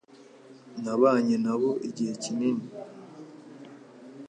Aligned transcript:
Nabanye 0.83 1.35
nabo 1.45 1.71
igihe 1.87 2.13
kinini. 2.23 2.65